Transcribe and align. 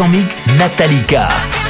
En 0.00 0.08
mix 0.08 0.46
Natalika. 0.58 1.65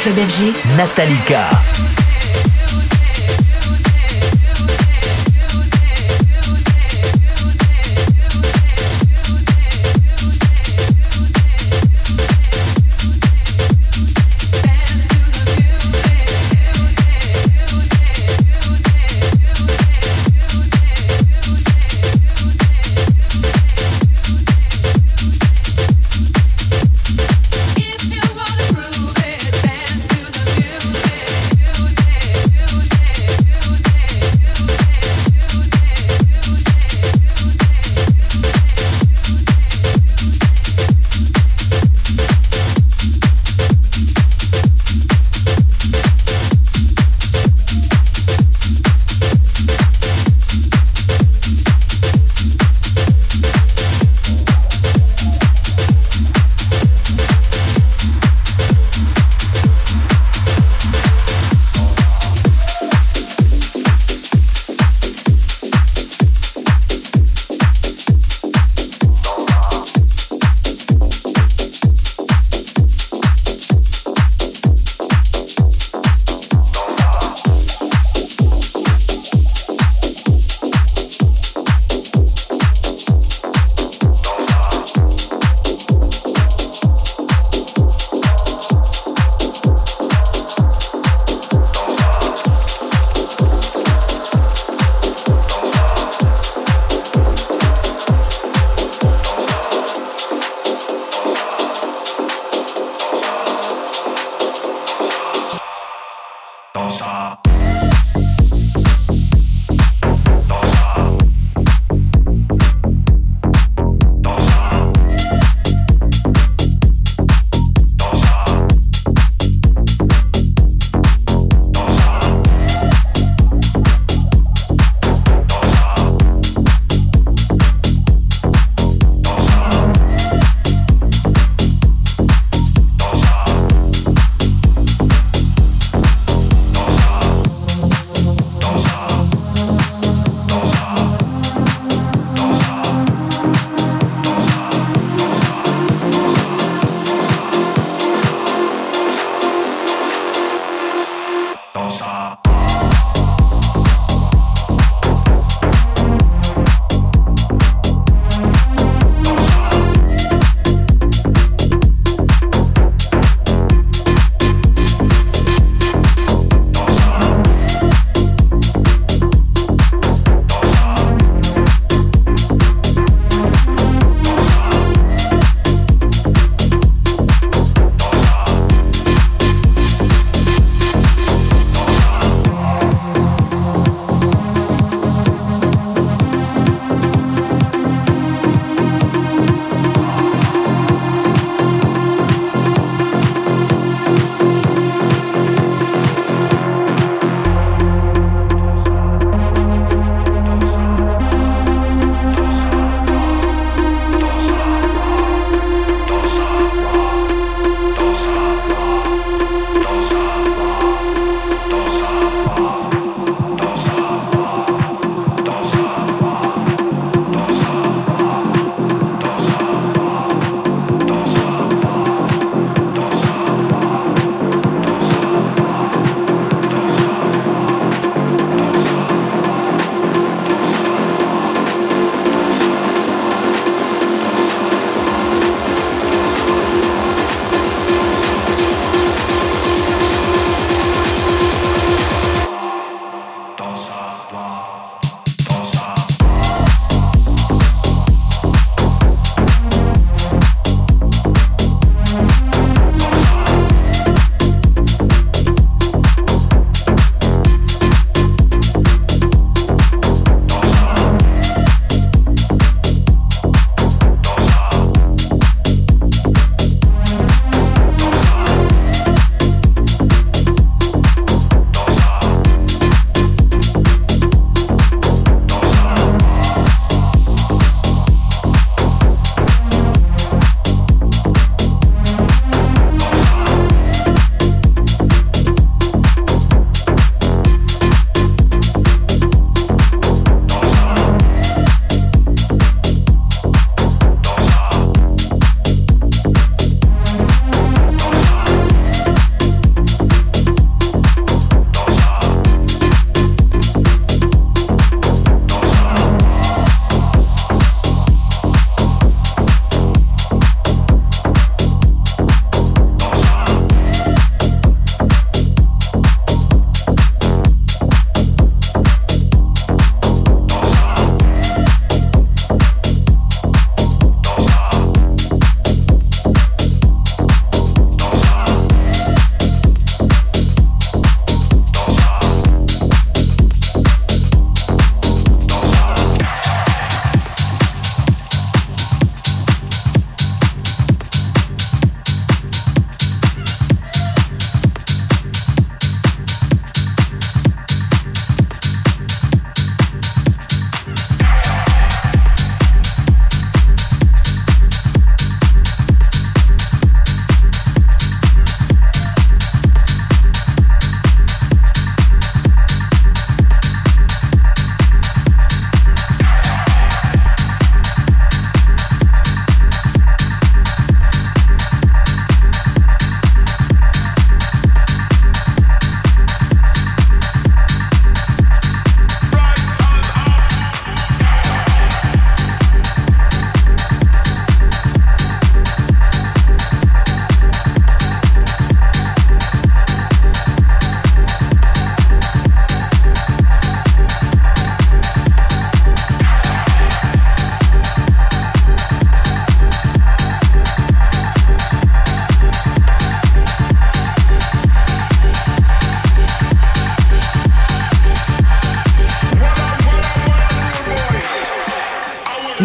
Club 0.00 0.18
FG, 0.18 0.54
Natalika. 0.76 1.69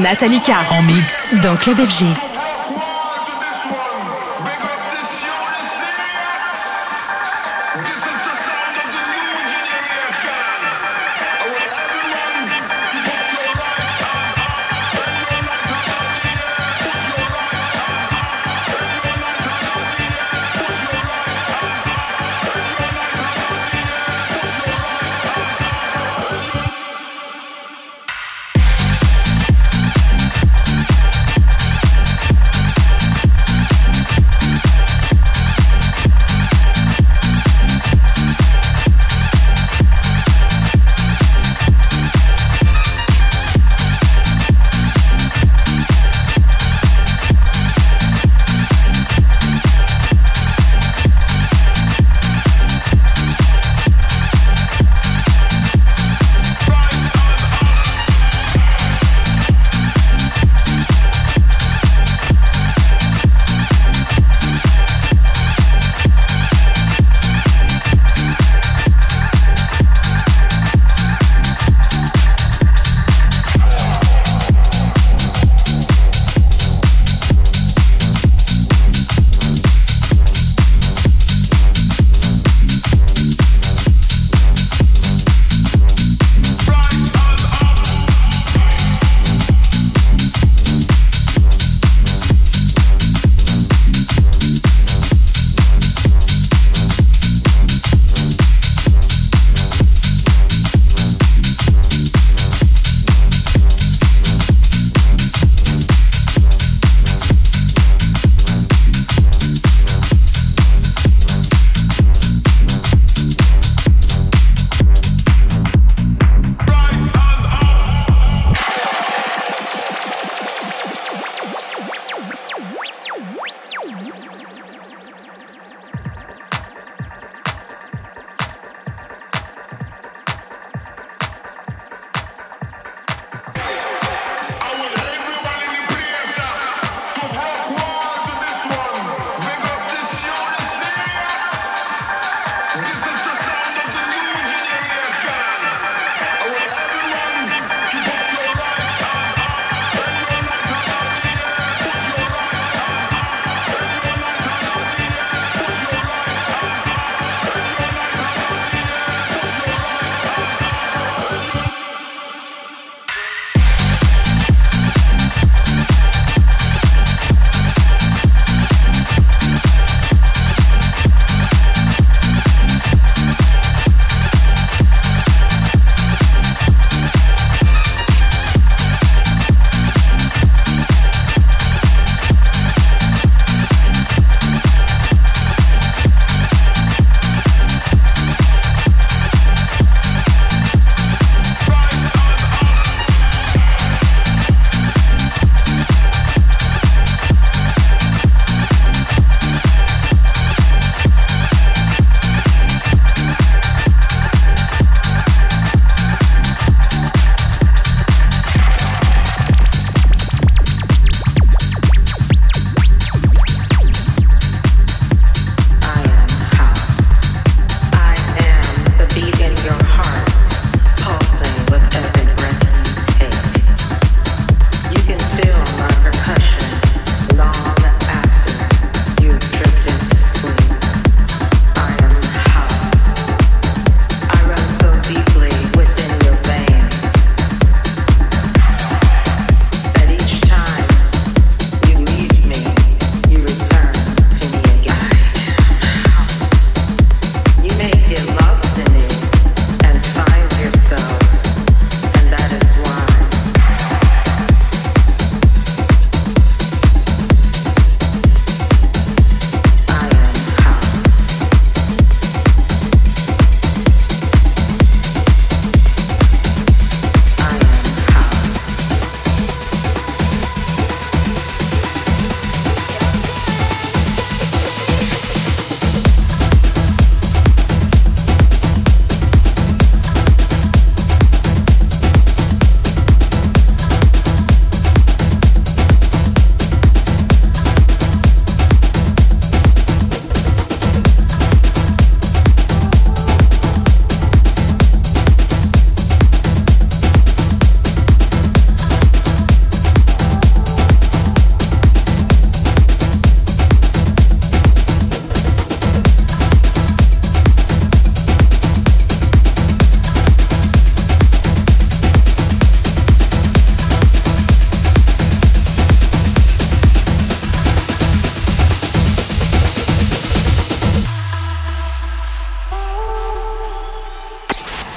Natalika. 0.05 0.57
En 0.69 0.83
mix. 0.83 1.33
Dans 1.41 1.55
Club 1.55 1.79
FG. 1.79 2.34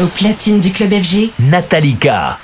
Au 0.00 0.06
platine 0.06 0.60
du 0.60 0.70
club 0.70 0.92
FG, 0.92 1.30
Natalika. 1.40 2.38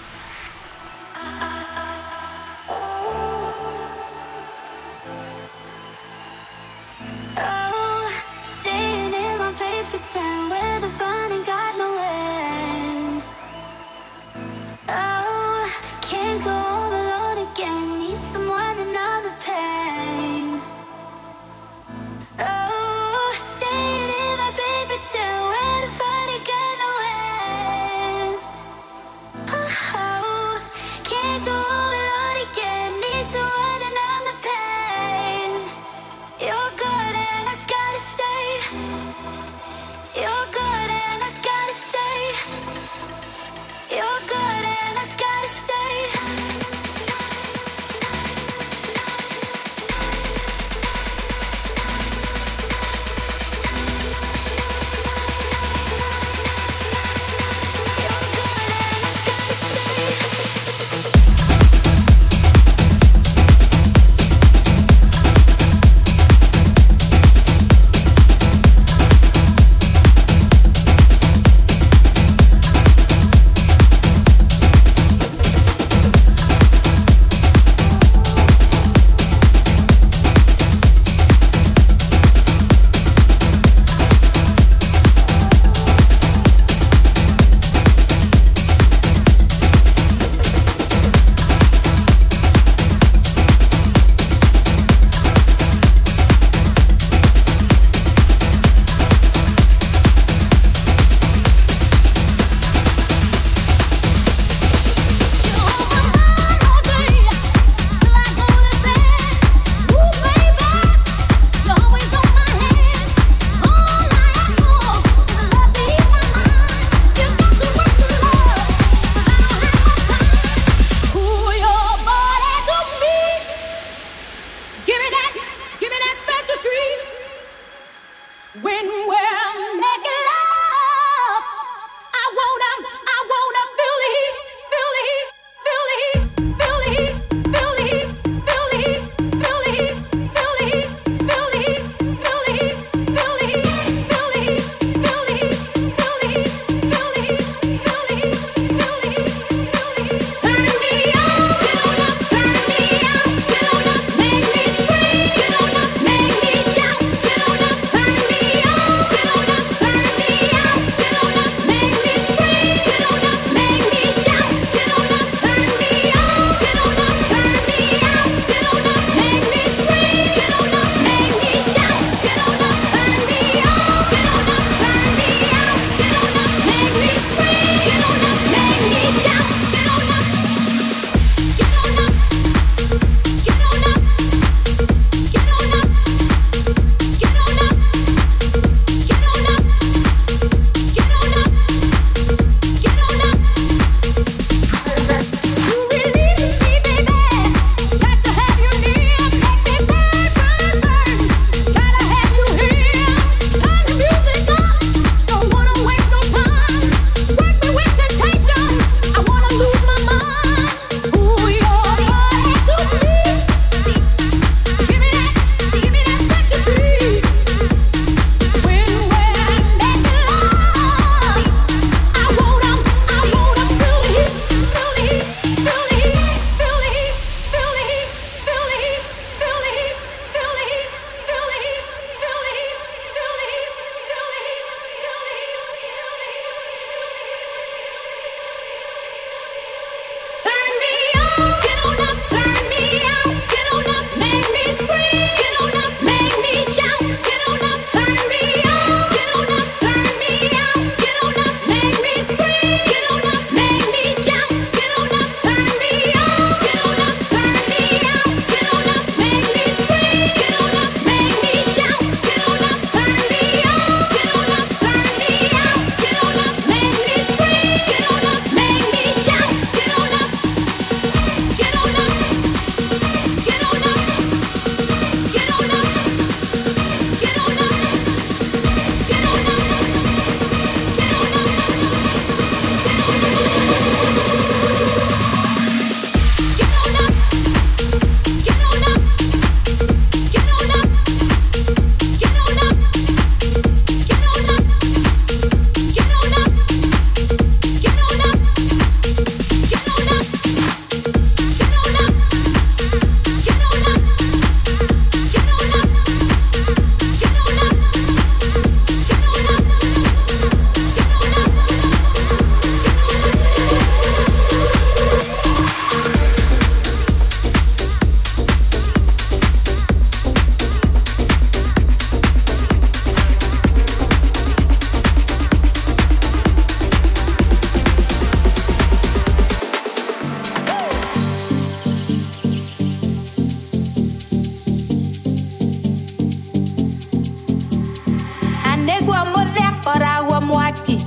Mwaki. 340.55 340.99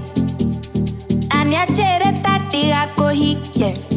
Aniachere 1.30 2.12
tati 2.24 2.72
akohikie 2.72 3.78
anyona 3.78 3.97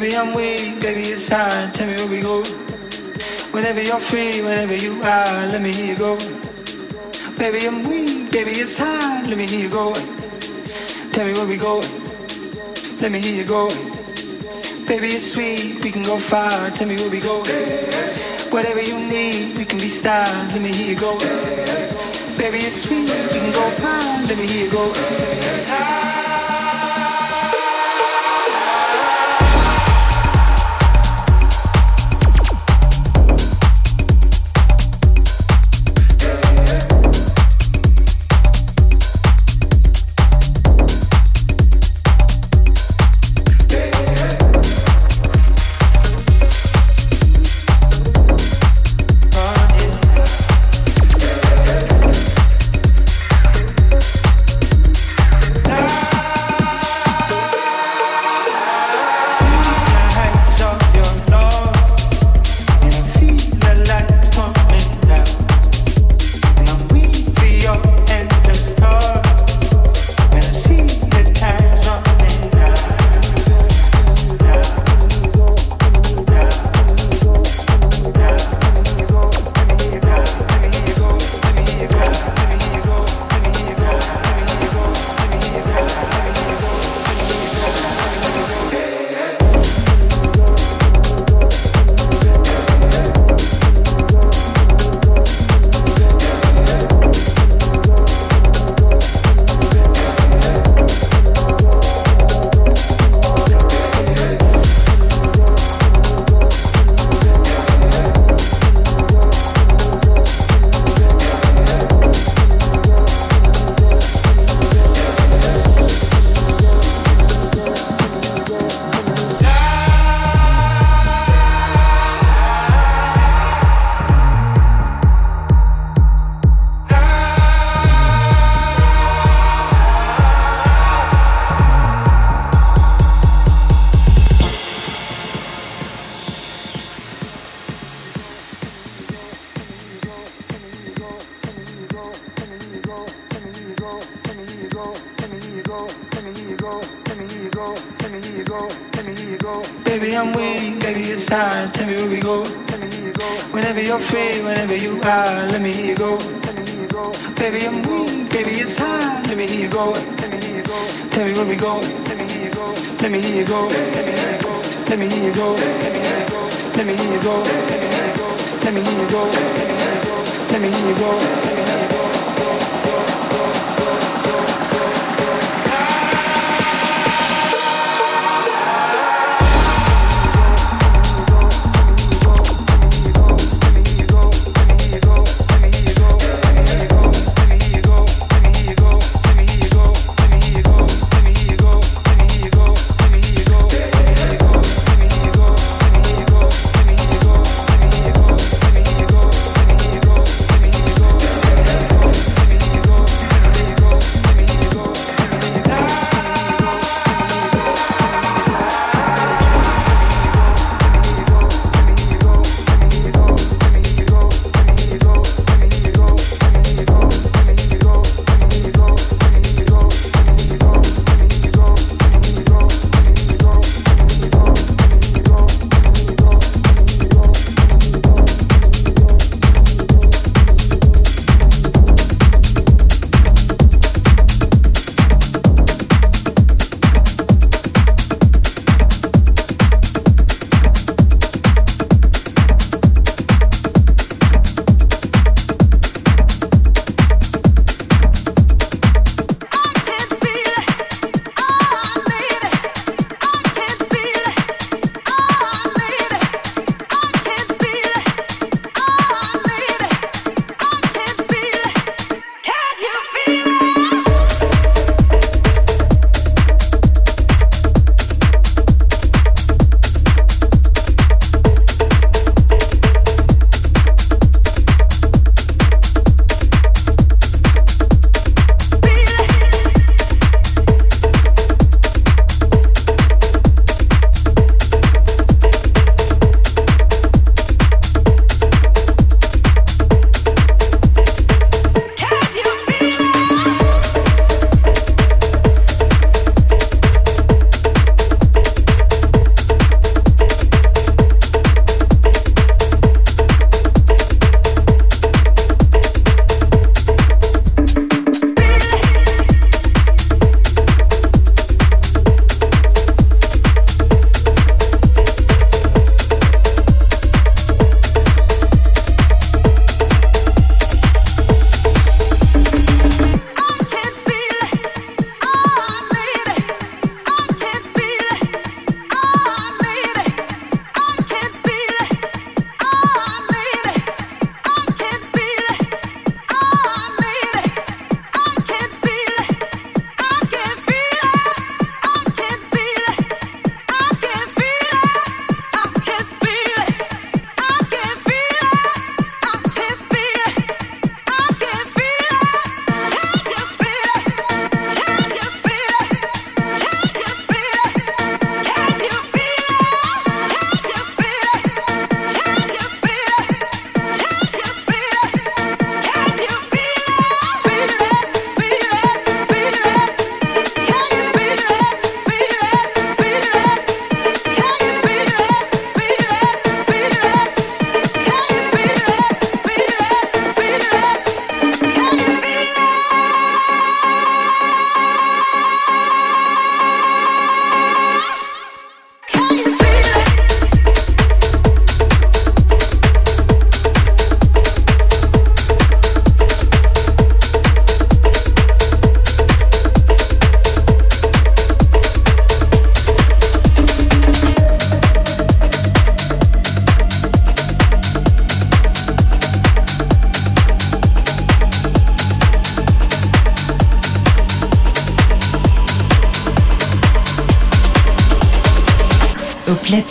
Baby, 0.00 0.16
I'm 0.16 0.32
weak, 0.32 0.80
baby, 0.80 1.02
it's 1.12 1.28
time. 1.28 1.70
Tell 1.72 1.86
me 1.86 1.94
where 1.96 2.06
we 2.06 2.22
go. 2.22 2.42
Whenever 3.52 3.82
you're 3.82 3.98
free, 3.98 4.40
whenever 4.40 4.74
you 4.74 4.94
are, 5.02 5.46
let 5.48 5.60
me 5.60 5.72
hear 5.72 5.92
you 5.92 5.98
go. 5.98 6.16
Baby, 7.36 7.66
I'm 7.66 7.86
weak, 7.86 8.32
baby, 8.32 8.52
it's 8.52 8.78
hard. 8.78 9.26
Let 9.26 9.36
me 9.36 9.44
hear 9.44 9.60
you 9.60 9.68
go. 9.68 9.92
Tell 11.12 11.26
me 11.26 11.34
where 11.34 11.46
we 11.46 11.58
go. 11.58 11.80
Let 13.02 13.12
me 13.12 13.20
hear 13.20 13.42
you 13.42 13.44
go. 13.44 13.68
Baby, 14.88 15.08
it's 15.08 15.32
sweet, 15.32 15.84
we 15.84 15.90
can 15.90 16.02
go 16.02 16.16
far. 16.16 16.70
Tell 16.70 16.88
me 16.88 16.96
where 16.96 17.10
we 17.10 17.20
go. 17.20 17.40
Whatever 18.48 18.80
you 18.80 18.98
need, 18.98 19.58
we 19.58 19.66
can 19.66 19.76
be 19.76 19.88
stars. 19.88 20.54
Let 20.54 20.62
me 20.62 20.72
hear 20.72 20.94
you 20.94 20.98
go. 20.98 21.18
Baby, 22.38 22.64
it's 22.64 22.84
sweet, 22.84 23.10
we 23.34 23.38
can 23.38 23.52
go 23.52 23.68
far. 23.82 24.00
Let 24.24 24.38
me 24.38 24.46
hear 24.46 24.64
you 24.64 24.72
go. 24.72 26.29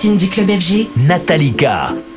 Du 0.01 0.29
Club 0.29 0.49
FG, 0.49 0.87
Nathalie 0.95 1.51
K. 1.51 2.08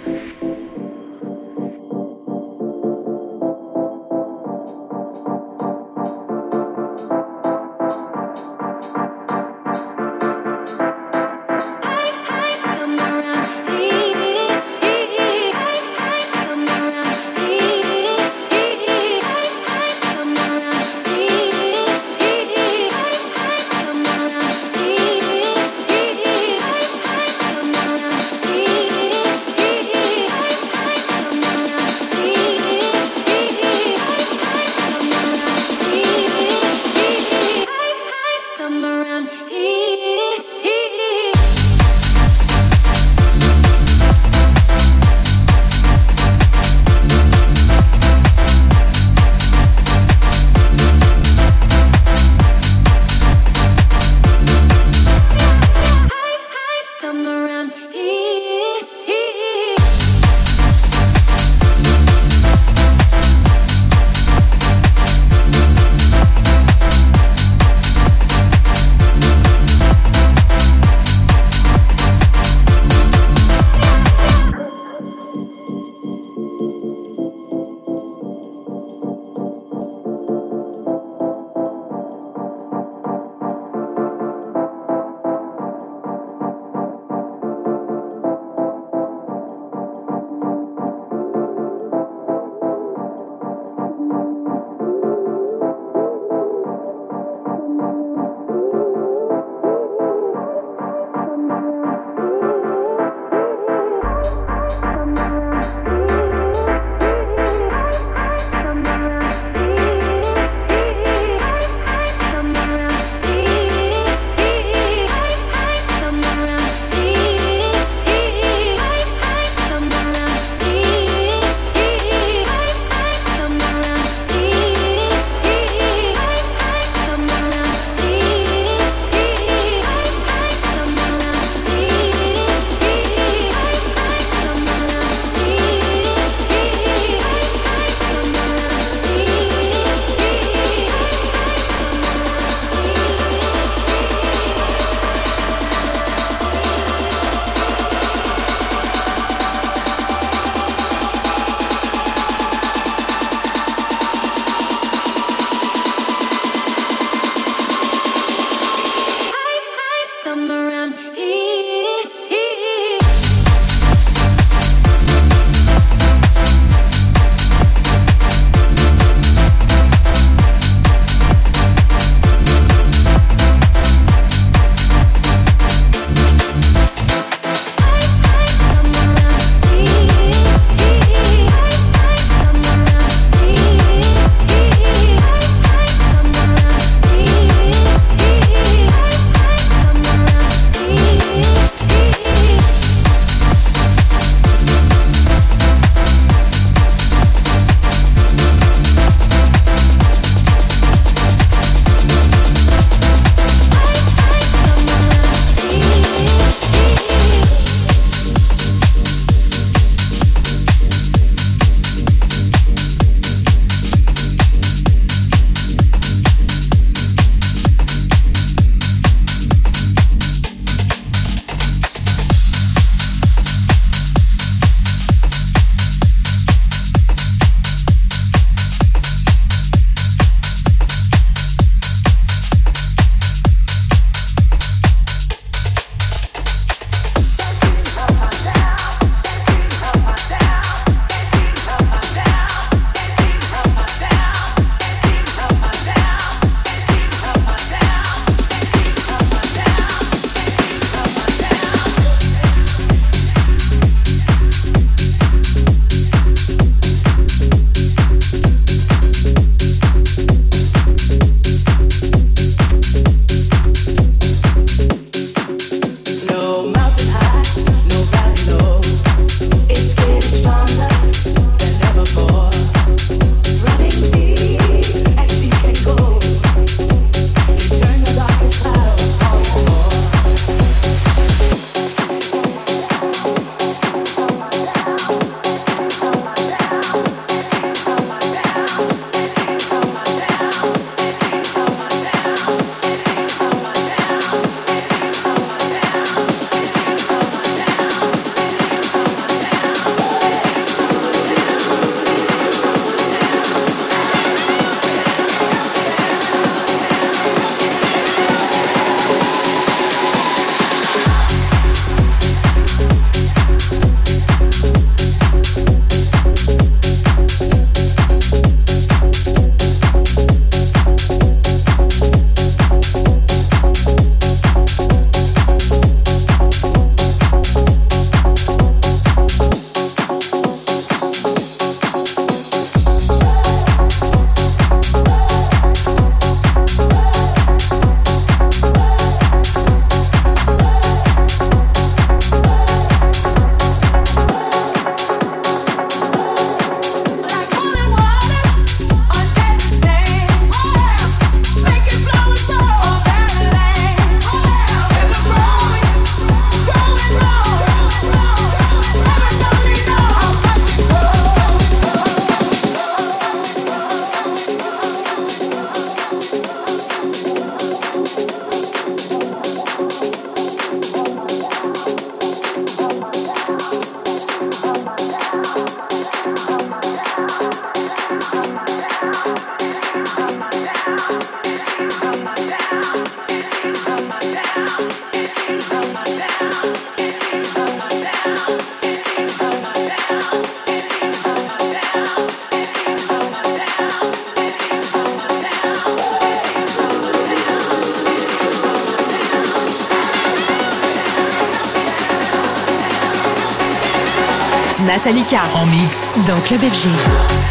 Natalika. 405.05 405.43
En 405.55 405.67
mix. 405.67 406.11
Dans 406.29 406.41
Club 406.43 406.61
FG. 406.61 407.42